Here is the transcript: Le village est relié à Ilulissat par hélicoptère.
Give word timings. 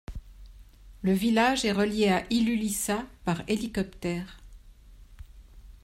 Le 1.03 1.11
village 1.13 1.63
est 1.63 1.71
relié 1.71 2.09
à 2.09 2.23
Ilulissat 2.31 3.05
par 3.23 3.43
hélicoptère. 3.47 4.39